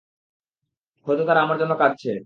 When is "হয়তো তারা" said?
1.07-1.39